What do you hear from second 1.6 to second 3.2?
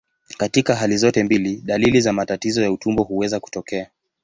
dalili za matatizo ya utumbo